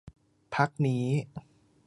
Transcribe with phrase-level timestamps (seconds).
[0.55, 1.03] พักนี้